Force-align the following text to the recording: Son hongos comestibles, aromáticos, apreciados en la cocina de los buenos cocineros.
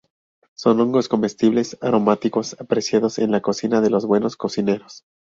Son 0.55 0.81
hongos 0.81 1.07
comestibles, 1.07 1.77
aromáticos, 1.79 2.55
apreciados 2.59 3.19
en 3.19 3.29
la 3.29 3.41
cocina 3.41 3.81
de 3.81 3.91
los 3.91 4.07
buenos 4.07 4.35
cocineros. 4.35 5.05